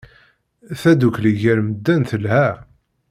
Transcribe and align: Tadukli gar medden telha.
Tadukli 0.81 1.31
gar 1.41 1.59
medden 1.67 2.01
telha. 2.09 2.45